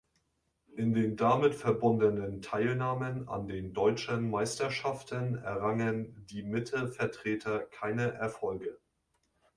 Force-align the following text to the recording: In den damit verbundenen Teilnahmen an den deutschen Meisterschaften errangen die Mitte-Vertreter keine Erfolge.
In 0.75 0.95
den 0.95 1.15
damit 1.15 1.53
verbundenen 1.53 2.41
Teilnahmen 2.41 3.27
an 3.29 3.45
den 3.47 3.71
deutschen 3.71 4.31
Meisterschaften 4.31 5.35
errangen 5.35 6.25
die 6.25 6.41
Mitte-Vertreter 6.41 7.59
keine 7.59 8.11
Erfolge. 8.15 8.79